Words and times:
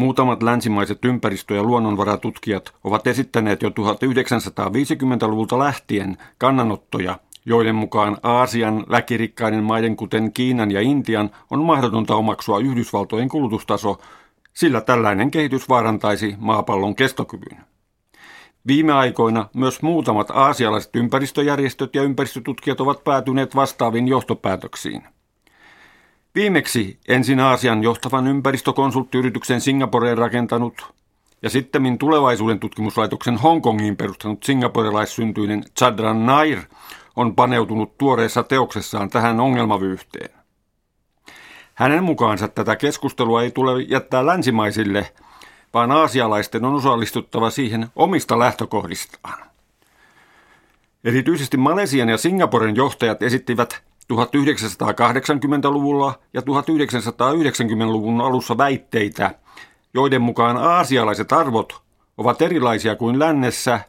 Muutamat 0.00 0.42
länsimaiset 0.42 1.04
ympäristö- 1.04 1.54
ja 1.54 1.62
luonnonvaratutkijat 1.62 2.74
ovat 2.84 3.06
esittäneet 3.06 3.62
jo 3.62 3.68
1950-luvulta 3.68 5.58
lähtien 5.58 6.16
kannanottoja, 6.38 7.18
joiden 7.46 7.74
mukaan 7.74 8.16
Aasian 8.22 8.86
väkirikkaiden 8.90 9.64
maiden 9.64 9.96
kuten 9.96 10.32
Kiinan 10.32 10.70
ja 10.70 10.80
Intian 10.80 11.30
on 11.50 11.64
mahdotonta 11.64 12.14
omaksua 12.14 12.58
Yhdysvaltojen 12.58 13.28
kulutustaso, 13.28 14.00
sillä 14.52 14.80
tällainen 14.80 15.30
kehitys 15.30 15.68
vaarantaisi 15.68 16.34
maapallon 16.38 16.96
kestokyvyn. 16.96 17.58
Viime 18.66 18.92
aikoina 18.92 19.48
myös 19.54 19.82
muutamat 19.82 20.30
aasialaiset 20.30 20.96
ympäristöjärjestöt 20.96 21.94
ja 21.94 22.02
ympäristötutkijat 22.02 22.80
ovat 22.80 23.04
päätyneet 23.04 23.56
vastaaviin 23.56 24.08
johtopäätöksiin. 24.08 25.02
Viimeksi 26.34 26.98
ensin 27.08 27.40
Aasian 27.40 27.82
johtavan 27.82 28.26
ympäristökonsulttiyrityksen 28.26 29.60
Singaporeen 29.60 30.18
rakentanut 30.18 30.94
ja 31.42 31.50
sitten 31.50 31.98
tulevaisuuden 31.98 32.60
tutkimuslaitoksen 32.60 33.38
Hongkongiin 33.38 33.96
perustanut 33.96 34.42
singaporelaissyntyinen 34.42 35.64
Chadran 35.78 36.26
Nair 36.26 36.58
on 37.16 37.34
paneutunut 37.34 37.98
tuoreessa 37.98 38.42
teoksessaan 38.42 39.10
tähän 39.10 39.40
ongelmavyyhteen. 39.40 40.30
Hänen 41.74 42.04
mukaansa 42.04 42.48
tätä 42.48 42.76
keskustelua 42.76 43.42
ei 43.42 43.50
tule 43.50 43.82
jättää 43.82 44.26
länsimaisille, 44.26 45.12
vaan 45.74 45.90
aasialaisten 45.90 46.64
on 46.64 46.74
osallistuttava 46.74 47.50
siihen 47.50 47.88
omista 47.96 48.38
lähtökohdistaan. 48.38 49.50
Erityisesti 51.04 51.56
Malesian 51.56 52.08
ja 52.08 52.18
Singaporen 52.18 52.76
johtajat 52.76 53.22
esittivät 53.22 53.89
1980-luvulla 54.10 56.18
ja 56.34 56.40
1990-luvun 56.40 58.20
alussa 58.20 58.58
väitteitä, 58.58 59.34
joiden 59.94 60.22
mukaan 60.22 60.56
aasialaiset 60.56 61.32
arvot 61.32 61.82
ovat 62.18 62.42
erilaisia 62.42 62.96
kuin 62.96 63.18
lännessä 63.18 63.80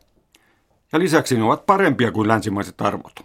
ja 0.94 1.00
lisäksi 1.00 1.38
ne 1.38 1.44
ovat 1.44 1.66
parempia 1.66 2.12
kuin 2.12 2.28
länsimaiset 2.28 2.82
arvot. 2.82 3.20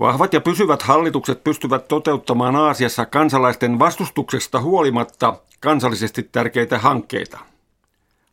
Vahvat 0.00 0.32
ja 0.32 0.40
pysyvät 0.40 0.82
hallitukset 0.82 1.44
pystyvät 1.44 1.88
toteuttamaan 1.88 2.56
Aasiassa 2.56 3.06
kansalaisten 3.06 3.78
vastustuksesta 3.78 4.60
huolimatta 4.60 5.34
kansallisesti 5.60 6.22
tärkeitä 6.22 6.78
hankkeita. 6.78 7.38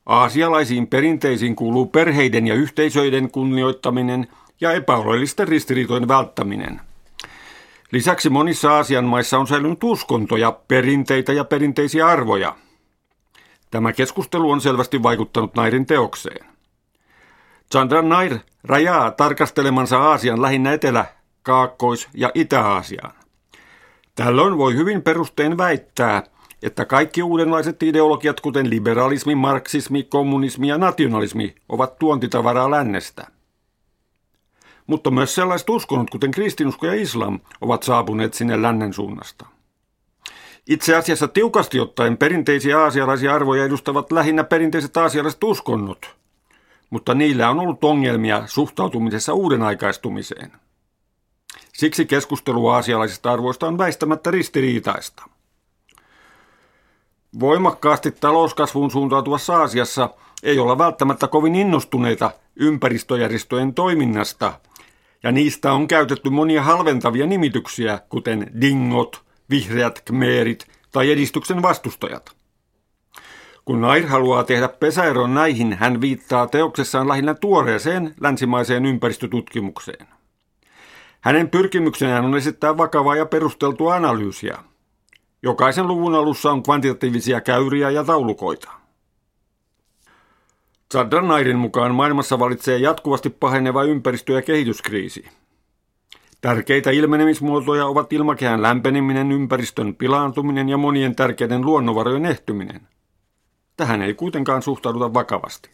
Aasialaisiin 0.05 0.87
perinteisiin 0.87 1.55
kuuluu 1.55 1.85
perheiden 1.85 2.47
ja 2.47 2.55
yhteisöiden 2.55 3.31
kunnioittaminen 3.31 4.27
ja 4.61 4.71
epäoloillisten 4.71 5.47
ristiriitojen 5.47 6.07
välttäminen– 6.07 6.81
Lisäksi 7.91 8.29
monissa 8.29 8.71
Aasian 8.71 9.05
maissa 9.05 9.37
on 9.37 9.47
säilynyt 9.47 9.83
uskontoja, 9.83 10.51
perinteitä 10.67 11.33
ja 11.33 11.43
perinteisiä 11.43 12.07
arvoja. 12.07 12.55
Tämä 13.71 13.93
keskustelu 13.93 14.51
on 14.51 14.61
selvästi 14.61 15.03
vaikuttanut 15.03 15.55
Nairin 15.55 15.85
teokseen. 15.85 16.45
Chandran 17.71 18.09
Nair 18.09 18.37
rajaa 18.63 19.11
tarkastelemansa 19.11 19.99
Aasian 19.99 20.41
lähinnä 20.41 20.73
Etelä-, 20.73 21.05
Kaakkois- 21.43 22.07
ja 22.13 22.31
Itä-Aasiaan. 22.33 23.13
Tällöin 24.15 24.57
voi 24.57 24.75
hyvin 24.75 25.01
perustein 25.01 25.57
väittää, 25.57 26.23
että 26.63 26.85
kaikki 26.85 27.23
uudenlaiset 27.23 27.83
ideologiat, 27.83 28.41
kuten 28.41 28.69
liberalismi, 28.69 29.35
marksismi, 29.35 30.03
kommunismi 30.03 30.67
ja 30.67 30.77
nationalismi, 30.77 31.55
ovat 31.69 31.99
tuontitavaraa 31.99 32.71
lännestä– 32.71 33.27
mutta 34.89 35.11
myös 35.11 35.35
sellaiset 35.35 35.69
uskonnot, 35.69 36.09
kuten 36.09 36.31
kristinusko 36.31 36.87
ja 36.87 36.93
islam, 36.93 37.39
ovat 37.61 37.83
saapuneet 37.83 38.33
sinne 38.33 38.61
lännen 38.61 38.93
suunnasta. 38.93 39.45
Itse 40.67 40.95
asiassa 40.95 41.27
tiukasti 41.27 41.79
ottaen 41.79 42.17
perinteisiä 42.17 42.79
aasialaisia 42.79 43.35
arvoja 43.35 43.65
edustavat 43.65 44.11
lähinnä 44.11 44.43
perinteiset 44.43 44.97
aasialaiset 44.97 45.43
uskonnot, 45.43 46.15
mutta 46.89 47.13
niillä 47.13 47.49
on 47.49 47.59
ollut 47.59 47.83
ongelmia 47.83 48.43
suhtautumisessa 48.45 49.33
uuden 49.33 49.61
aikaistumiseen. 49.61 50.51
Siksi 51.73 52.05
keskustelu 52.05 52.67
aasialaisista 52.67 53.31
arvoista 53.31 53.67
on 53.67 53.77
väistämättä 53.77 54.31
ristiriitaista. 54.31 55.23
Voimakkaasti 57.39 58.11
talouskasvuun 58.11 58.91
suuntautuvassa 58.91 59.57
Aasiassa 59.57 60.09
ei 60.43 60.59
olla 60.59 60.77
välttämättä 60.77 61.27
kovin 61.27 61.55
innostuneita 61.55 62.31
ympäristöjärjestöjen 62.55 63.73
toiminnasta– 63.73 64.53
ja 65.23 65.31
niistä 65.31 65.73
on 65.73 65.87
käytetty 65.87 66.29
monia 66.29 66.63
halventavia 66.63 67.25
nimityksiä, 67.25 67.99
kuten 68.09 68.51
dingot, 68.61 69.23
vihreät 69.49 70.01
kmeerit 70.05 70.67
tai 70.91 71.11
edistyksen 71.11 71.61
vastustajat. 71.61 72.35
Kun 73.65 73.81
Nair 73.81 74.07
haluaa 74.07 74.43
tehdä 74.43 74.67
pesäeron 74.67 75.33
näihin, 75.33 75.73
hän 75.73 76.01
viittaa 76.01 76.47
teoksessaan 76.47 77.07
lähinnä 77.07 77.33
tuoreeseen 77.33 78.15
länsimaiseen 78.21 78.85
ympäristötutkimukseen. 78.85 80.07
Hänen 81.21 81.49
pyrkimyksenään 81.49 82.25
on 82.25 82.37
esittää 82.37 82.77
vakavaa 82.77 83.15
ja 83.15 83.25
perusteltua 83.25 83.95
analyysiä. 83.95 84.57
Jokaisen 85.43 85.87
luvun 85.87 86.15
alussa 86.15 86.51
on 86.51 86.63
kvantitatiivisia 86.63 87.41
käyriä 87.41 87.89
ja 87.89 88.03
taulukoita. 88.03 88.78
Nairin 91.21 91.57
mukaan 91.57 91.95
maailmassa 91.95 92.39
valitsee 92.39 92.77
jatkuvasti 92.77 93.29
paheneva 93.29 93.83
ympäristö- 93.83 94.33
ja 94.33 94.41
kehityskriisi. 94.41 95.25
Tärkeitä 96.41 96.91
ilmenemismuotoja 96.91 97.85
ovat 97.85 98.13
ilmakehän 98.13 98.61
lämpeneminen, 98.61 99.31
ympäristön 99.31 99.95
pilaantuminen 99.95 100.69
ja 100.69 100.77
monien 100.77 101.15
tärkeiden 101.15 101.61
luonnonvarojen 101.61 102.25
ehtyminen. 102.25 102.81
Tähän 103.77 104.01
ei 104.01 104.13
kuitenkaan 104.13 104.61
suhtauduta 104.61 105.13
vakavasti. 105.13 105.69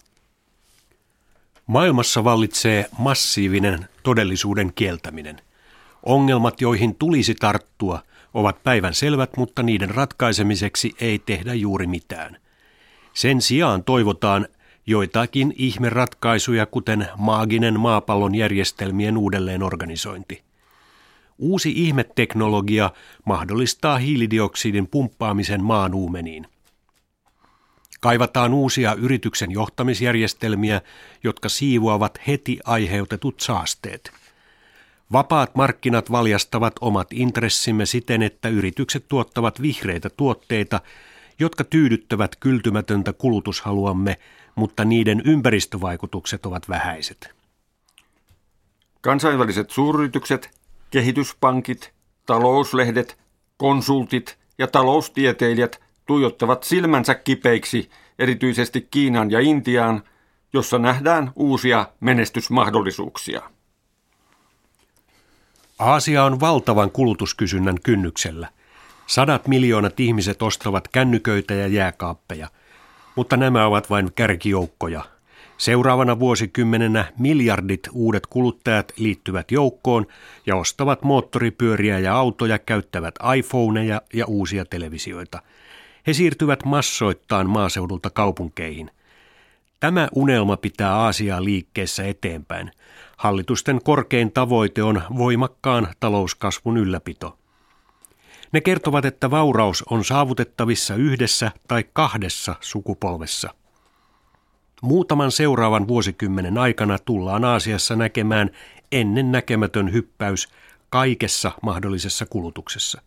Maailmassa 1.68 2.24
vallitsee 2.24 2.86
massiivinen 2.98 3.88
todellisuuden 4.04 4.72
kieltäminen. 4.76 5.42
Ongelmat, 6.04 6.62
joihin 6.62 6.96
tulisi 6.96 7.36
tarttua, 7.36 8.00
ovat 8.34 8.64
päivän 8.64 8.94
selvät, 8.94 9.38
mutta 9.38 9.64
niiden 9.64 9.90
ratkaisemiseksi 9.90 10.96
ei 11.02 11.20
tehdä 11.20 11.54
juuri 11.54 11.88
mitään. 11.88 12.38
Sen 13.14 13.42
sijaan 13.42 13.84
toivotaan 13.84 14.48
joitakin 14.88 15.54
ihmeratkaisuja, 15.58 16.66
kuten 16.66 17.08
maaginen 17.18 17.80
maapallon 17.80 18.36
järjestelmien 18.36 19.18
uudelleenorganisointi. 19.18 20.44
Uusi 21.38 21.72
ihmeteknologia 21.76 22.92
mahdollistaa 23.26 23.98
hiilidioksidin 23.98 24.88
pumppaamisen 24.88 25.64
maan 25.64 25.94
uumeniin. 25.94 26.48
Kaivataan 28.00 28.54
uusia 28.54 28.94
yrityksen 28.94 29.52
johtamisjärjestelmiä, 29.52 30.82
jotka 31.24 31.50
siivoavat 31.50 32.20
heti 32.28 32.60
aiheutetut 32.64 33.40
saasteet. 33.40 34.12
Vapaat 35.12 35.56
markkinat 35.56 36.12
valjastavat 36.12 36.74
omat 36.82 37.08
intressimme 37.14 37.86
siten, 37.86 38.24
että 38.24 38.50
yritykset 38.50 39.06
tuottavat 39.08 39.62
vihreitä 39.62 40.10
tuotteita, 40.10 40.82
jotka 41.40 41.64
tyydyttävät 41.64 42.36
kyltymätöntä 42.36 43.14
kulutushaluamme 43.14 44.18
mutta 44.56 44.86
niiden 44.86 45.22
ympäristövaikutukset 45.26 46.46
ovat 46.46 46.70
vähäiset. 46.70 47.36
Kansainväliset 49.02 49.70
suuryritykset, 49.70 50.60
kehityspankit, 50.92 51.94
talouslehdet, 52.26 53.18
konsultit 53.58 54.38
ja 54.58 54.68
taloustieteilijät 54.68 55.82
tuijottavat 56.06 56.64
silmänsä 56.64 57.16
kipeiksi 57.16 57.90
erityisesti 58.20 58.88
Kiinan 58.92 59.32
ja 59.32 59.40
Intiaan, 59.40 60.04
jossa 60.54 60.80
nähdään 60.80 61.32
uusia 61.36 61.88
menestysmahdollisuuksia. 62.00 63.42
Aasia 65.80 66.24
on 66.24 66.40
valtavan 66.40 66.92
kulutuskysynnän 66.92 67.82
kynnyksellä. 67.84 68.48
Sadat 69.08 69.48
miljoonat 69.48 70.00
ihmiset 70.00 70.42
ostavat 70.42 70.88
kännyköitä 70.88 71.54
ja 71.54 71.68
jääkaappeja– 71.68 72.50
mutta 73.16 73.38
nämä 73.38 73.66
ovat 73.66 73.90
vain 73.90 74.14
kärkijoukkoja. 74.16 75.04
Seuraavana 75.58 76.20
vuosikymmenenä 76.20 77.06
miljardit 77.20 77.90
uudet 77.92 78.28
kuluttajat 78.28 78.94
liittyvät 78.98 79.52
joukkoon 79.52 80.06
ja 80.46 80.56
ostavat 80.56 81.04
moottoripyöriä 81.04 82.00
ja 82.00 82.16
autoja, 82.16 82.60
käyttävät 82.60 83.16
iPhoneja 83.38 84.02
ja 84.14 84.26
uusia 84.26 84.66
televisioita. 84.66 85.42
He 86.08 86.14
siirtyvät 86.14 86.66
massoittain 86.66 87.50
maaseudulta 87.50 88.10
kaupunkeihin. 88.10 88.92
Tämä 89.80 90.08
unelma 90.16 90.58
pitää 90.58 90.96
Aasiaa 90.96 91.44
liikkeessä 91.44 92.06
eteenpäin. 92.08 92.72
Hallitusten 93.18 93.82
korkein 93.84 94.32
tavoite 94.32 94.84
on 94.84 95.02
voimakkaan 95.18 95.88
talouskasvun 96.00 96.78
ylläpito. 96.78 97.38
Ne 98.56 98.62
kertovat, 98.62 99.06
että 99.06 99.32
vauraus 99.32 99.84
on 99.90 100.06
saavutettavissa 100.06 100.96
yhdessä 100.96 101.52
tai 101.68 101.84
kahdessa 101.94 102.56
sukupolvessa. 102.62 103.50
Muutaman 104.82 105.32
seuraavan 105.32 105.88
vuosikymmenen 105.88 106.58
aikana 106.58 107.00
tullaan 107.00 107.46
Aasiassa 107.46 107.96
näkemään 107.96 108.50
ennen 108.92 109.32
näkemätön 109.32 109.94
hyppäys 109.94 110.48
kaikessa 110.90 111.52
mahdollisessa 111.62 112.26
kulutuksessa. 112.26 113.02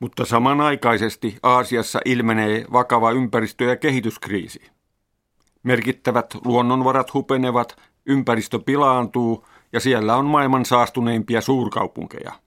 Mutta 0.00 0.24
samanaikaisesti 0.24 1.36
Aasiassa 1.42 2.00
ilmenee 2.04 2.64
vakava 2.72 3.10
ympäristö- 3.10 3.64
ja 3.64 3.76
kehityskriisi. 3.76 4.70
Merkittävät 5.62 6.34
luonnonvarat 6.44 7.14
hupenevat, 7.14 7.76
ympäristö 8.06 8.58
pilaantuu 8.58 9.46
ja 9.72 9.80
siellä 9.80 10.16
on 10.16 10.26
maailman 10.26 10.64
saastuneimpia 10.64 11.40
suurkaupunkeja. 11.40 12.45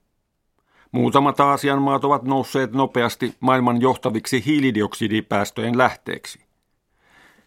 Muutamat 0.91 1.39
Aasian 1.39 1.81
maat 1.81 2.03
ovat 2.03 2.23
nousseet 2.23 2.71
nopeasti 2.71 3.35
maailman 3.39 3.81
johtaviksi 3.81 4.45
hiilidioksidipäästöjen 4.45 5.77
lähteeksi. 5.77 6.39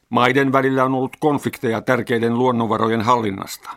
Maiden 0.08 0.52
välillä 0.52 0.84
on 0.84 0.94
ollut 0.94 1.16
konflikteja 1.20 1.80
tärkeiden 1.80 2.38
luonnonvarojen 2.38 3.00
hallinnasta. 3.00 3.70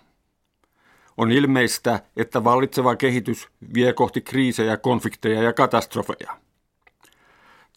On 1.17 1.31
ilmeistä, 1.31 1.99
että 2.17 2.43
vallitseva 2.43 2.95
kehitys 2.95 3.47
vie 3.73 3.93
kohti 3.93 4.21
kriisejä, 4.21 4.77
konflikteja 4.77 5.43
ja 5.43 5.53
katastrofeja. 5.53 6.37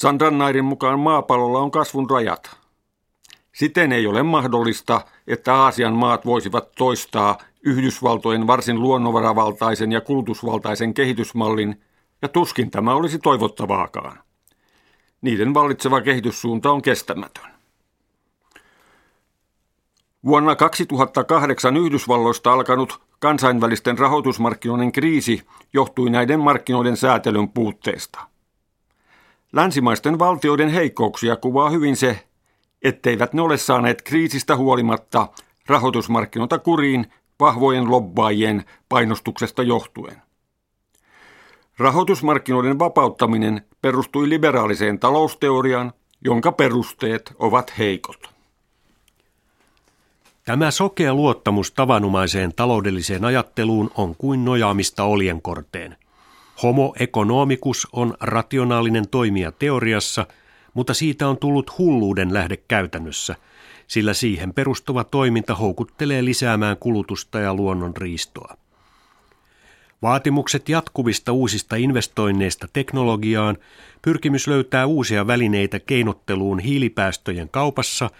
Chandran 0.00 0.64
mukaan 0.64 1.00
maapallolla 1.00 1.58
on 1.58 1.70
kasvun 1.70 2.10
rajat. 2.10 2.56
Siten 3.52 3.92
ei 3.92 4.06
ole 4.06 4.22
mahdollista, 4.22 5.00
että 5.26 5.54
Aasian 5.54 5.92
maat 5.94 6.26
voisivat 6.26 6.72
toistaa 6.78 7.38
Yhdysvaltojen 7.62 8.46
varsin 8.46 8.80
luonnonvaravaltaisen 8.80 9.92
ja 9.92 10.00
kulutusvaltaisen 10.00 10.94
kehitysmallin, 10.94 11.80
ja 12.22 12.28
tuskin 12.28 12.70
tämä 12.70 12.94
olisi 12.94 13.18
toivottavaakaan. 13.18 14.18
Niiden 15.20 15.54
vallitseva 15.54 16.00
kehityssuunta 16.00 16.70
on 16.70 16.82
kestämätön. 16.82 17.58
Vuonna 20.24 20.56
2008 20.56 21.76
Yhdysvalloista 21.76 22.52
alkanut 22.52 23.00
kansainvälisten 23.18 23.98
rahoitusmarkkinoiden 23.98 24.92
kriisi 24.92 25.46
johtui 25.72 26.10
näiden 26.10 26.40
markkinoiden 26.40 26.96
säätelyn 26.96 27.48
puutteesta. 27.48 28.20
Länsimaisten 29.52 30.18
valtioiden 30.18 30.68
heikkouksia 30.68 31.36
kuvaa 31.36 31.70
hyvin 31.70 31.96
se, 31.96 32.26
etteivät 32.82 33.32
ne 33.32 33.42
ole 33.42 33.56
saaneet 33.56 34.02
kriisistä 34.02 34.56
huolimatta 34.56 35.28
rahoitusmarkkinoita 35.66 36.58
kuriin 36.58 37.06
vahvojen 37.40 37.90
lobbaajien 37.90 38.64
painostuksesta 38.88 39.62
johtuen. 39.62 40.22
Rahoitusmarkkinoiden 41.78 42.78
vapauttaminen 42.78 43.62
perustui 43.82 44.28
liberaaliseen 44.28 44.98
talousteoriaan, 44.98 45.92
jonka 46.24 46.52
perusteet 46.52 47.34
ovat 47.38 47.78
heikot. 47.78 48.30
Tämä 50.44 50.70
sokea 50.70 51.14
luottamus 51.14 51.70
tavanomaiseen 51.70 52.54
taloudelliseen 52.56 53.24
ajatteluun 53.24 53.90
on 53.96 54.14
kuin 54.16 54.44
nojaamista 54.44 55.04
oljenkorteen. 55.04 55.96
Homo 56.62 56.94
economicus 56.98 57.88
on 57.92 58.14
rationaalinen 58.20 59.08
toimija 59.08 59.52
teoriassa, 59.52 60.26
mutta 60.74 60.94
siitä 60.94 61.28
on 61.28 61.38
tullut 61.38 61.78
hulluuden 61.78 62.34
lähde 62.34 62.56
käytännössä, 62.56 63.36
sillä 63.88 64.14
siihen 64.14 64.54
perustuva 64.54 65.04
toiminta 65.04 65.54
houkuttelee 65.54 66.24
lisäämään 66.24 66.76
kulutusta 66.76 67.38
ja 67.38 67.54
luonnon 67.54 67.96
riistoa. 67.96 68.56
Vaatimukset 70.02 70.68
jatkuvista 70.68 71.32
uusista 71.32 71.76
investoinneista 71.76 72.68
teknologiaan, 72.72 73.56
pyrkimys 74.02 74.46
löytää 74.46 74.86
uusia 74.86 75.26
välineitä 75.26 75.80
keinotteluun 75.80 76.58
hiilipäästöjen 76.58 77.48
kaupassa 77.48 78.10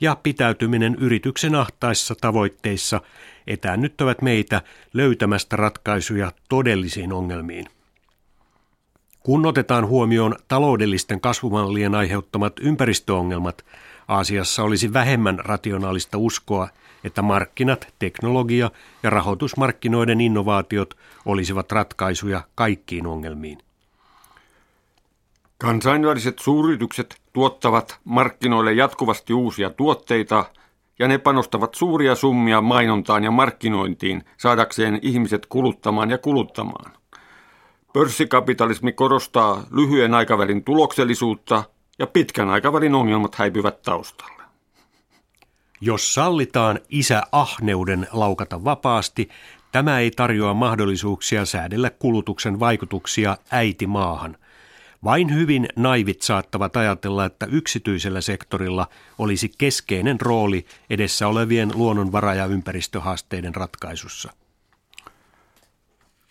ja 0.00 0.16
pitäytyminen 0.22 0.94
yrityksen 0.94 1.54
ahtaissa 1.54 2.14
tavoitteissa 2.20 3.00
etäännyttävät 3.46 4.22
meitä 4.22 4.62
löytämästä 4.92 5.56
ratkaisuja 5.56 6.32
todellisiin 6.48 7.12
ongelmiin. 7.12 7.66
Kun 9.20 9.46
otetaan 9.46 9.86
huomioon 9.86 10.36
taloudellisten 10.48 11.20
kasvumallien 11.20 11.94
aiheuttamat 11.94 12.52
ympäristöongelmat, 12.60 13.64
Aasiassa 14.08 14.62
olisi 14.62 14.92
vähemmän 14.92 15.38
rationaalista 15.38 16.18
uskoa, 16.18 16.68
että 17.04 17.22
markkinat, 17.22 17.94
teknologia 17.98 18.70
ja 19.02 19.10
rahoitusmarkkinoiden 19.10 20.20
innovaatiot 20.20 20.94
olisivat 21.26 21.72
ratkaisuja 21.72 22.40
kaikkiin 22.54 23.06
ongelmiin. 23.06 23.58
Kansainväliset 25.58 26.38
suuryritykset 26.38 27.16
tuottavat 27.32 27.98
markkinoille 28.04 28.72
jatkuvasti 28.72 29.34
uusia 29.34 29.70
tuotteita 29.70 30.44
ja 30.98 31.08
ne 31.08 31.18
panostavat 31.18 31.74
suuria 31.74 32.14
summia 32.14 32.60
mainontaan 32.60 33.24
ja 33.24 33.30
markkinointiin 33.30 34.24
saadakseen 34.36 34.98
ihmiset 35.02 35.46
kuluttamaan 35.46 36.10
ja 36.10 36.18
kuluttamaan. 36.18 36.92
Pörssikapitalismi 37.92 38.92
korostaa 38.92 39.62
lyhyen 39.70 40.14
aikavälin 40.14 40.64
tuloksellisuutta 40.64 41.64
ja 41.98 42.06
pitkän 42.06 42.50
aikavälin 42.50 42.94
ongelmat 42.94 43.34
häipyvät 43.34 43.82
taustalle. 43.82 44.42
Jos 45.80 46.14
sallitaan 46.14 46.80
isä 46.88 47.22
ahneuden 47.32 48.06
laukata 48.12 48.64
vapaasti, 48.64 49.28
tämä 49.72 49.98
ei 49.98 50.10
tarjoa 50.10 50.54
mahdollisuuksia 50.54 51.44
säädellä 51.44 51.90
kulutuksen 51.90 52.60
vaikutuksia 52.60 53.36
äiti 53.50 53.86
maahan. 53.86 54.36
Vain 55.04 55.34
hyvin 55.34 55.68
naivit 55.76 56.22
saattavat 56.22 56.76
ajatella, 56.76 57.24
että 57.24 57.46
yksityisellä 57.46 58.20
sektorilla 58.20 58.86
olisi 59.18 59.50
keskeinen 59.58 60.20
rooli 60.20 60.66
edessä 60.90 61.28
olevien 61.28 61.70
luonnonvara- 61.74 62.34
ja 62.34 62.46
ympäristöhaasteiden 62.46 63.54
ratkaisussa. 63.54 64.32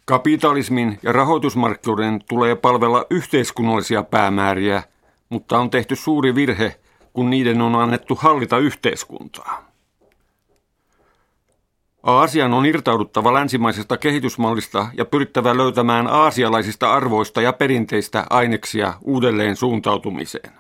Kapitalismin 0.06 1.00
ja 1.04 1.12
rahoitusmarkkinoiden 1.12 2.22
tulee 2.30 2.56
palvella 2.56 3.06
yhteiskunnallisia 3.10 4.04
päämääriä, 4.04 4.84
mutta 5.30 5.60
on 5.60 5.70
tehty 5.70 5.96
suuri 5.96 6.36
virhe, 6.36 6.80
kun 7.14 7.30
niiden 7.30 7.62
on 7.62 7.76
annettu 7.76 8.16
hallita 8.16 8.58
yhteiskuntaa. 8.58 9.68
Aasian 12.04 12.54
on 12.54 12.66
irtauduttava 12.66 13.34
länsimaisesta 13.34 13.98
kehitysmallista 13.98 14.88
ja 14.98 15.06
pyrittävä 15.06 15.58
löytämään 15.58 16.08
aasialaisista 16.08 16.94
arvoista 16.94 17.42
ja 17.42 17.54
perinteistä 17.54 18.26
aineksia 18.30 18.94
uudelleen 19.02 19.56
suuntautumiseen. 19.56 20.52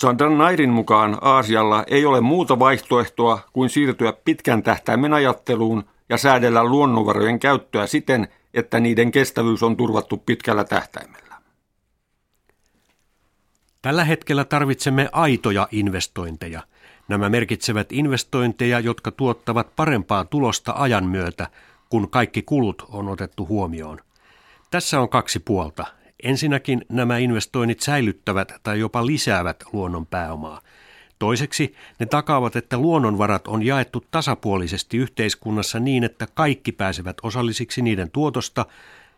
Chandan 0.00 0.38
Nairin 0.38 0.70
mukaan 0.70 1.18
Aasialla 1.20 1.84
ei 1.86 2.06
ole 2.06 2.20
muuta 2.20 2.58
vaihtoehtoa 2.58 3.38
kuin 3.52 3.70
siirtyä 3.70 4.12
pitkän 4.12 4.62
tähtäimen 4.62 5.14
ajatteluun 5.14 5.84
ja 6.08 6.18
säädellä 6.18 6.64
luonnonvarojen 6.64 7.38
käyttöä 7.38 7.86
siten, 7.86 8.28
että 8.54 8.80
niiden 8.80 9.10
kestävyys 9.10 9.62
on 9.62 9.76
turvattu 9.76 10.16
pitkällä 10.16 10.64
tähtäimellä. 10.64 11.27
Tällä 13.82 14.04
hetkellä 14.04 14.44
tarvitsemme 14.44 15.08
aitoja 15.12 15.68
investointeja. 15.70 16.62
Nämä 17.08 17.28
merkitsevät 17.28 17.92
investointeja, 17.92 18.80
jotka 18.80 19.10
tuottavat 19.10 19.76
parempaa 19.76 20.24
tulosta 20.24 20.72
ajan 20.76 21.04
myötä, 21.04 21.46
kun 21.88 22.10
kaikki 22.10 22.42
kulut 22.42 22.86
on 22.88 23.08
otettu 23.08 23.46
huomioon. 23.46 24.00
Tässä 24.70 25.00
on 25.00 25.08
kaksi 25.08 25.38
puolta. 25.38 25.86
Ensinnäkin 26.22 26.84
nämä 26.88 27.18
investoinnit 27.18 27.80
säilyttävät 27.80 28.52
tai 28.62 28.80
jopa 28.80 29.06
lisäävät 29.06 29.64
luonnon 29.72 30.06
pääomaa. 30.06 30.60
Toiseksi 31.18 31.74
ne 31.98 32.06
takaavat, 32.06 32.56
että 32.56 32.78
luonnonvarat 32.78 33.48
on 33.48 33.62
jaettu 33.62 34.04
tasapuolisesti 34.10 34.96
yhteiskunnassa 34.96 35.80
niin, 35.80 36.04
että 36.04 36.26
kaikki 36.34 36.72
pääsevät 36.72 37.16
osallisiksi 37.22 37.82
niiden 37.82 38.10
tuotosta 38.10 38.66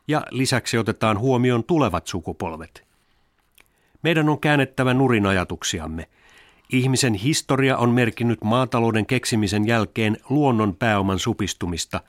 ja 0.08 0.22
lisäksi 0.30 0.78
otetaan 0.78 1.18
huomioon 1.18 1.64
tulevat 1.64 2.06
sukupolvet. 2.06 2.89
Meidän 4.02 4.28
on 4.28 4.40
käännettävä 4.40 4.94
nurin 4.94 5.26
ajatuksiamme. 5.26 6.08
Ihmisen 6.72 7.14
historia 7.14 7.76
on 7.76 7.90
merkinnyt 7.90 8.44
maatalouden 8.44 9.06
keksimisen 9.06 9.66
jälkeen 9.66 10.16
luonnon 10.28 10.76
pääoman 10.76 11.18
supistumista. 11.18 12.00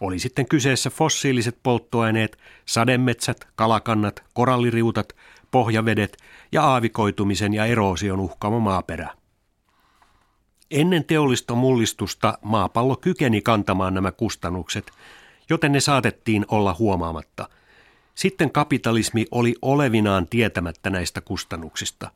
Oli 0.00 0.18
sitten 0.18 0.48
kyseessä 0.48 0.90
fossiiliset 0.90 1.58
polttoaineet, 1.62 2.38
sademetsät, 2.64 3.48
kalakannat, 3.54 4.22
koralliriutat, 4.34 5.16
pohjavedet 5.50 6.16
ja 6.52 6.62
aavikoitumisen 6.62 7.54
ja 7.54 7.66
eroosion 7.66 8.20
uhkaama 8.20 8.58
maaperä. 8.58 9.10
Ennen 10.70 11.04
teollista 11.04 11.54
mullistusta 11.54 12.38
maapallo 12.42 12.96
kykeni 12.96 13.42
kantamaan 13.42 13.94
nämä 13.94 14.12
kustannukset, 14.12 14.90
joten 15.50 15.72
ne 15.72 15.80
saatettiin 15.80 16.46
olla 16.48 16.76
huomaamatta– 16.78 17.48
sitten 18.20 18.52
kapitalismi 18.52 19.26
oli 19.30 19.54
olevinaan 19.62 20.26
tietämättä 20.26 20.90
näistä 20.90 21.20
kustannuksista. 21.20 22.10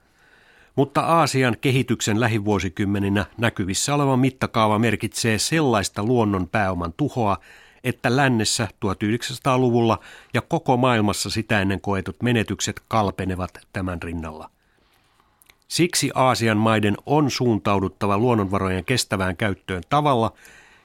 Mutta 0.77 1.01
Aasian 1.01 1.57
kehityksen 1.61 2.21
lähivuosikymmeninä 2.21 3.25
näkyvissä 3.39 3.95
oleva 3.95 4.17
mittakaava 4.17 4.79
merkitsee 4.79 5.39
sellaista 5.39 6.03
luonnon 6.03 6.49
pääoman 6.49 6.93
tuhoa, 6.97 7.37
että 7.85 8.17
lännessä 8.17 8.69
1900-luvulla 8.87 9.99
ja 10.35 10.41
koko 10.41 10.77
maailmassa 10.77 11.31
sitä 11.31 11.61
ennen 11.61 11.81
koetut 11.81 12.23
menetykset 12.23 12.81
kalpenevat 12.89 13.59
tämän 13.73 14.03
rinnalla. 14.03 14.51
Siksi 15.69 16.11
Aasian 16.15 16.59
maiden 16.59 16.97
on 17.07 17.31
suuntauduttava 17.31 18.19
luonnonvarojen 18.19 18.85
kestävään 18.85 19.37
käyttöön 19.37 19.83
tavalla, 19.89 20.33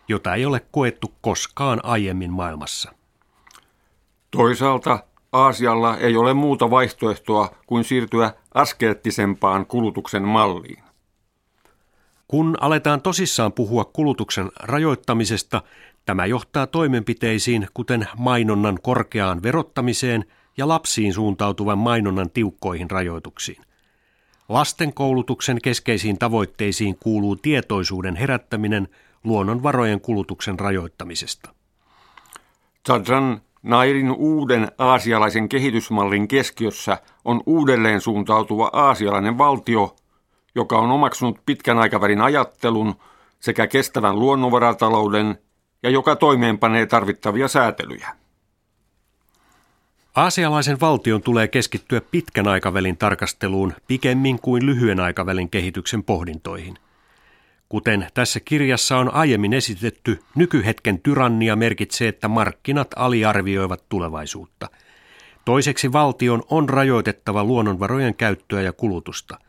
jota 0.08 0.36
ei 0.36 0.46
ole 0.46 0.62
koettu 0.72 1.14
koskaan 1.22 1.80
aiemmin 1.84 2.32
maailmassa. 2.32 2.94
Toisaalta 4.32 5.00
Aasialla 5.32 5.98
ei 5.98 6.18
ole 6.18 6.34
muuta 6.34 6.70
vaihtoehtoa 6.70 7.56
kuin 7.68 7.84
siirtyä 7.84 8.34
askeettisempaan 8.54 9.66
kulutuksen 9.66 10.24
malliin. 10.24 10.84
Kun 12.28 12.58
aletaan 12.62 13.02
tosissaan 13.02 13.54
puhua 13.54 13.86
kulutuksen 13.86 14.52
rajoittamisesta, 14.60 15.62
tämä 16.06 16.26
johtaa 16.26 16.68
toimenpiteisiin 16.68 17.68
kuten 17.74 18.08
mainonnan 18.18 18.80
korkeaan 18.82 19.44
verottamiseen 19.44 20.26
ja 20.58 20.68
lapsiin 20.68 21.14
suuntautuvan 21.14 21.78
mainonnan 21.78 22.30
tiukkoihin 22.30 22.92
rajoituksiin. 22.92 23.62
Lasten 24.50 24.94
koulutuksen 24.94 25.62
keskeisiin 25.64 26.20
tavoitteisiin 26.20 26.96
kuuluu 26.96 27.36
tietoisuuden 27.36 28.16
herättäminen 28.16 28.88
luonnonvarojen 29.24 30.02
kulutuksen 30.02 30.60
rajoittamisesta. 30.60 31.54
Chadran 32.86 33.42
Nairin 33.64 34.12
uuden 34.12 34.72
aasialaisen 34.78 35.50
kehitysmallin 35.50 36.28
keskiössä 36.28 36.98
on 37.26 37.44
uudelleen 37.46 38.02
suuntautuva 38.02 38.70
aasialainen 38.74 39.38
valtio, 39.38 39.96
joka 40.56 40.78
on 40.78 40.92
omaksunut 40.92 41.40
pitkän 41.46 41.78
aikavälin 41.78 42.22
ajattelun 42.22 42.96
sekä 43.40 43.68
kestävän 43.68 44.20
luonnonvaratalouden 44.20 45.38
ja 45.84 45.90
joka 45.90 46.16
toimeenpanee 46.16 46.86
tarvittavia 46.86 47.48
säätelyjä. 47.48 48.10
Aasialaisen 50.16 50.80
valtion 50.80 51.22
tulee 51.22 51.48
keskittyä 51.48 52.02
pitkän 52.12 52.48
aikavälin 52.48 52.98
tarkasteluun 52.98 53.74
pikemmin 53.88 54.40
kuin 54.40 54.66
lyhyen 54.66 55.00
aikavälin 55.00 55.50
kehityksen 55.50 56.04
pohdintoihin. 56.04 56.78
Kuten 57.70 58.08
tässä 58.14 58.40
kirjassa 58.40 58.98
on 58.98 59.14
aiemmin 59.14 59.54
esitetty, 59.54 60.20
nykyhetken 60.36 61.00
tyrannia 61.00 61.56
merkitsee, 61.56 62.08
että 62.08 62.28
markkinat 62.28 62.88
aliarvioivat 62.96 63.84
tulevaisuutta. 63.90 64.70
Toiseksi 65.46 65.92
valtion 65.92 66.44
on 66.50 66.70
rajoitettava 66.70 67.44
luonnonvarojen 67.44 68.16
käyttöä 68.16 68.62
ja 68.62 68.74
kulutusta. 68.74 69.40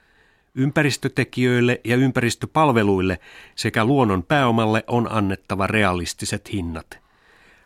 Ympäristötekijöille 0.54 1.80
ja 1.84 1.96
ympäristöpalveluille 1.96 3.18
sekä 3.54 3.84
luonnon 3.84 4.22
pääomalle 4.22 4.84
on 4.86 5.12
annettava 5.12 5.66
realistiset 5.66 6.52
hinnat. 6.52 6.98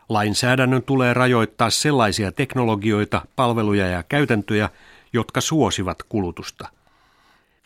Lainsäädännön 0.08 0.82
tulee 0.82 1.14
rajoittaa 1.14 1.70
sellaisia 1.70 2.32
teknologioita, 2.32 3.22
palveluja 3.36 3.86
ja 3.86 4.02
käytäntöjä, 4.02 4.68
jotka 5.12 5.40
suosivat 5.40 6.02
kulutusta. 6.02 6.68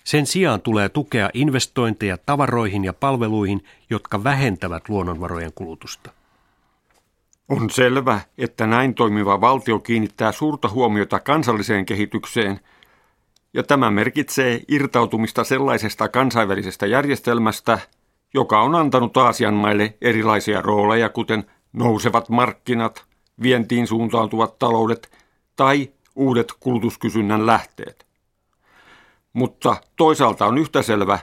Sen 0.08 0.26
sijaan 0.26 0.60
tulee 0.60 0.88
tukea 0.88 1.30
investointeja 1.34 2.18
tavaroihin 2.26 2.84
ja 2.84 2.92
palveluihin, 2.92 3.64
jotka 3.90 4.24
vähentävät 4.24 4.88
luonnonvarojen 4.88 5.52
kulutusta. 5.54 6.10
On 7.48 7.70
selvä, 7.70 8.20
että 8.38 8.66
näin 8.66 8.94
toimiva 8.94 9.40
valtio 9.40 9.78
kiinnittää 9.78 10.32
suurta 10.32 10.68
huomiota 10.68 11.20
kansalliseen 11.20 11.86
kehitykseen, 11.86 12.60
ja 13.54 13.62
tämä 13.62 13.90
merkitsee 13.90 14.60
irtautumista 14.68 15.44
sellaisesta 15.44 16.08
kansainvälisestä 16.08 16.86
järjestelmästä, 16.86 17.78
joka 18.34 18.60
on 18.60 18.74
antanut 18.74 19.16
Aasian 19.16 19.54
maille 19.54 19.94
erilaisia 20.00 20.62
rooleja, 20.62 21.08
kuten 21.08 21.44
nousevat 21.72 22.28
markkinat, 22.28 23.04
vientiin 23.42 23.86
suuntautuvat 23.86 24.58
taloudet 24.58 25.10
tai 25.56 25.90
uudet 26.16 26.52
kulutuskysynnän 26.60 27.46
lähteet. 27.46 28.07
Mutta 29.32 29.76
toisaalta 29.96 30.46
on 30.46 30.58
yhtä 30.58 30.82
selvä, 30.82 31.18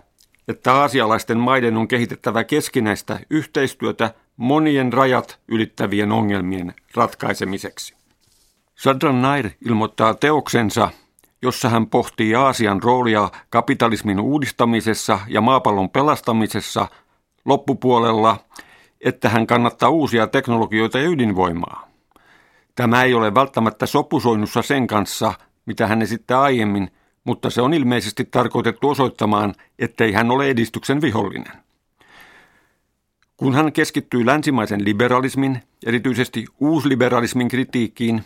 että 0.47 0.73
aasialaisten 0.73 1.37
maiden 1.37 1.77
on 1.77 1.87
kehitettävä 1.87 2.43
keskinäistä 2.43 3.19
yhteistyötä 3.29 4.13
monien 4.37 4.93
rajat 4.93 5.39
ylittävien 5.47 6.11
ongelmien 6.11 6.73
ratkaisemiseksi. 6.95 7.95
Sadran 8.75 9.21
Nair 9.21 9.49
ilmoittaa 9.65 10.13
teoksensa, 10.13 10.89
jossa 11.41 11.69
hän 11.69 11.87
pohtii 11.87 12.35
Aasian 12.35 12.83
roolia 12.83 13.29
kapitalismin 13.49 14.19
uudistamisessa 14.19 15.19
ja 15.27 15.41
maapallon 15.41 15.89
pelastamisessa 15.89 16.87
loppupuolella, 17.45 18.37
että 19.01 19.29
hän 19.29 19.47
kannattaa 19.47 19.89
uusia 19.89 20.27
teknologioita 20.27 20.99
ja 20.99 21.09
ydinvoimaa. 21.09 21.87
Tämä 22.75 23.03
ei 23.03 23.13
ole 23.13 23.33
välttämättä 23.33 23.85
sopusoinnussa 23.85 24.61
sen 24.61 24.87
kanssa, 24.87 25.33
mitä 25.65 25.87
hän 25.87 26.01
esittää 26.01 26.41
aiemmin– 26.41 26.91
mutta 27.25 27.49
se 27.49 27.61
on 27.61 27.73
ilmeisesti 27.73 28.25
tarkoitettu 28.25 28.89
osoittamaan, 28.89 29.53
ettei 29.79 30.11
hän 30.11 30.31
ole 30.31 30.49
edistyksen 30.49 31.01
vihollinen. 31.01 31.53
Kun 33.37 33.53
hän 33.53 33.71
keskittyy 33.71 34.25
länsimaisen 34.25 34.85
liberalismin, 34.85 35.59
erityisesti 35.85 36.45
uusliberalismin 36.59 37.47
kritiikkiin, 37.47 38.23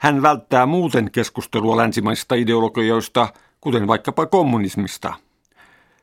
hän 0.00 0.22
välttää 0.22 0.66
muuten 0.66 1.10
keskustelua 1.10 1.76
länsimaisista 1.76 2.34
ideologioista, 2.34 3.28
kuten 3.60 3.86
vaikkapa 3.86 4.26
kommunismista. 4.26 5.14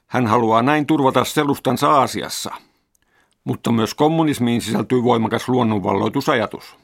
Hän 0.07 0.27
haluaa 0.27 0.61
näin 0.61 0.85
turvata 0.85 1.23
selustansa 1.23 1.91
Aasiassa. 1.91 2.53
Mutta 3.43 3.71
myös 3.71 3.93
kommunismiin 3.93 4.61
sisältyy 4.61 5.03
voimakas 5.03 5.49
luonnonvalloitusajatus. 5.49 6.80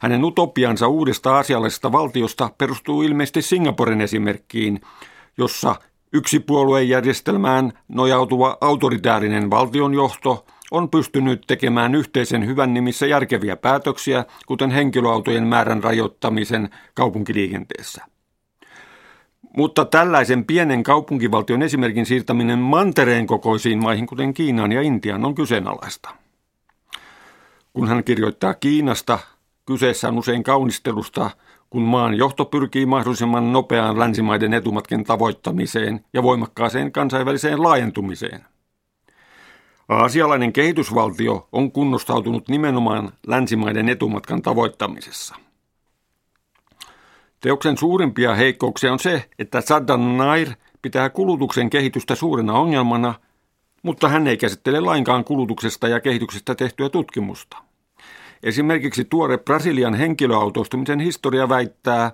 Hänen 0.00 0.24
utopiansa 0.24 0.88
uudesta 0.88 1.36
aasialaisesta 1.36 1.92
valtiosta 1.92 2.50
perustuu 2.58 3.02
ilmeisesti 3.02 3.42
Singaporen 3.42 4.00
esimerkkiin, 4.00 4.80
jossa 5.38 5.76
yksipuoluejärjestelmään 6.12 7.72
nojautuva 7.88 8.58
autoritäärinen 8.60 9.50
valtionjohto 9.50 10.46
on 10.70 10.90
pystynyt 10.90 11.42
tekemään 11.46 11.94
yhteisen 11.94 12.46
hyvän 12.46 12.74
nimissä 12.74 13.06
järkeviä 13.06 13.56
päätöksiä, 13.56 14.24
kuten 14.46 14.70
henkilöautojen 14.70 15.46
määrän 15.46 15.82
rajoittamisen 15.82 16.70
kaupunkiliikenteessä. 16.94 18.04
Mutta 19.56 19.84
tällaisen 19.84 20.44
pienen 20.44 20.82
kaupunkivaltion 20.82 21.62
esimerkin 21.62 22.06
siirtäminen 22.06 22.58
mantereen 22.58 23.26
kokoisiin 23.26 23.82
maihin, 23.82 24.06
kuten 24.06 24.34
Kiinaan 24.34 24.72
ja 24.72 24.82
Intiaan, 24.82 25.24
on 25.24 25.34
kyseenalaista. 25.34 26.10
Kun 27.72 27.88
hän 27.88 28.04
kirjoittaa 28.04 28.54
Kiinasta, 28.54 29.18
Kyseessä 29.66 30.08
on 30.08 30.18
usein 30.18 30.42
kaunistelusta, 30.42 31.30
kun 31.70 31.82
maan 31.82 32.14
johto 32.14 32.44
pyrkii 32.44 32.86
mahdollisimman 32.86 33.52
nopeaan 33.52 33.98
länsimaiden 33.98 34.54
etumatken 34.54 35.04
tavoittamiseen 35.04 36.04
ja 36.12 36.22
voimakkaaseen 36.22 36.92
kansainväliseen 36.92 37.62
laajentumiseen. 37.62 38.44
Aasialainen 39.88 40.52
kehitysvaltio 40.52 41.48
on 41.52 41.72
kunnostautunut 41.72 42.48
nimenomaan 42.48 43.12
länsimaiden 43.26 43.88
etumatkan 43.88 44.42
tavoittamisessa. 44.42 45.34
Teoksen 47.40 47.78
suurimpia 47.78 48.34
heikkouksia 48.34 48.92
on 48.92 48.98
se, 48.98 49.30
että 49.38 49.60
Saddam 49.60 50.00
Nair 50.00 50.48
pitää 50.82 51.10
kulutuksen 51.10 51.70
kehitystä 51.70 52.14
suurena 52.14 52.52
ongelmana, 52.52 53.14
mutta 53.82 54.08
hän 54.08 54.26
ei 54.26 54.36
käsittele 54.36 54.80
lainkaan 54.80 55.24
kulutuksesta 55.24 55.88
ja 55.88 56.00
kehityksestä 56.00 56.54
tehtyä 56.54 56.88
tutkimusta. 56.88 57.65
Esimerkiksi 58.42 59.04
tuore 59.04 59.38
Brasilian 59.38 59.94
henkilöautoistumisen 59.94 61.00
historia 61.00 61.48
väittää, 61.48 62.12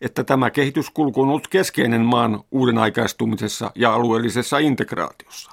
että 0.00 0.24
tämä 0.24 0.50
kehityskulku 0.50 1.22
on 1.22 1.28
ollut 1.28 1.48
keskeinen 1.48 2.00
maan 2.00 2.40
uuden 2.50 2.78
aikaistumisessa 2.78 3.70
ja 3.74 3.94
alueellisessa 3.94 4.58
integraatiossa. 4.58 5.50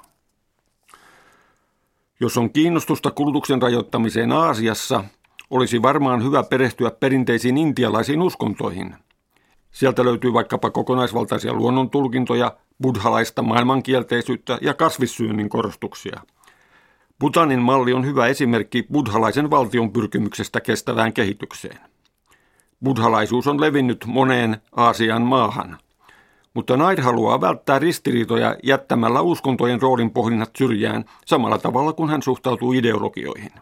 Jos 2.20 2.38
on 2.38 2.52
kiinnostusta 2.52 3.10
kulutuksen 3.10 3.62
rajoittamiseen 3.62 4.32
Aasiassa, 4.32 5.04
olisi 5.50 5.82
varmaan 5.82 6.24
hyvä 6.24 6.42
perehtyä 6.42 6.90
perinteisiin 6.90 7.58
intialaisiin 7.58 8.22
uskontoihin. 8.22 8.94
Sieltä 9.70 10.04
löytyy 10.04 10.32
vaikkapa 10.32 10.70
kokonaisvaltaisia 10.70 11.52
luonnontulkintoja, 11.52 12.56
buddhalaista 12.82 13.42
maailmankielteisyyttä 13.42 14.58
ja 14.60 14.74
kasvissyönnin 14.74 15.48
korostuksia– 15.48 16.20
Butanin 17.20 17.62
malli 17.62 17.92
on 17.92 18.06
hyvä 18.06 18.26
esimerkki 18.26 18.86
buddhalaisen 18.92 19.50
valtion 19.50 19.92
pyrkimyksestä 19.92 20.60
kestävään 20.60 21.12
kehitykseen. 21.12 21.78
Buddhalaisuus 22.84 23.46
on 23.46 23.60
levinnyt 23.60 24.04
moneen 24.06 24.56
Aasian 24.76 25.22
maahan, 25.22 25.78
mutta 26.54 26.76
Nair 26.76 27.00
haluaa 27.00 27.40
välttää 27.40 27.78
ristiriitoja 27.78 28.56
jättämällä 28.62 29.20
uskontojen 29.20 29.82
roolin 29.82 30.10
pohdinnat 30.10 30.50
syrjään 30.58 31.04
samalla 31.26 31.58
tavalla 31.58 31.92
kuin 31.92 32.10
hän 32.10 32.22
suhtautuu 32.22 32.72
ideologioihin. 32.72 33.52